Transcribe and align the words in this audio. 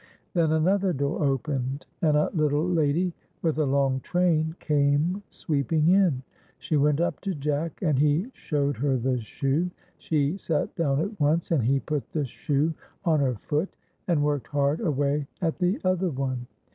Then 0.33 0.51
another 0.51 0.93
door 0.93 1.23
opened, 1.23 1.85
and 2.01 2.17
a 2.17 2.31
little 2.33 2.67
lady 2.67 3.13
with 3.43 3.59
a 3.59 3.67
long 3.67 3.99
train 3.99 4.55
came 4.59 5.21
sweeping 5.29 5.89
in. 5.89 6.23
She 6.57 6.75
went 6.75 6.99
up 6.99 7.21
to 7.21 7.35
Jark. 7.35 7.83
and 7.83 7.99
he 7.99 8.31
showed 8.33 8.77
her 8.77 8.97
the 8.97 9.19
shoe. 9.21 9.69
She 9.99 10.39
sat 10.39 10.75
down 10.75 11.01
at 11.01 11.19
once, 11.19 11.51
and 11.51 11.63
he 11.63 11.79
put 11.81 12.11
the 12.13 12.25
shoe 12.25 12.73
on 13.05 13.19
her 13.19 13.35
foot, 13.35 13.75
and 14.07 14.23
worked 14.23 14.47
hard 14.47 14.79
away 14.79 15.27
at 15.39 15.59
the 15.59 15.79
other 15.83 16.09
one. 16.09 16.47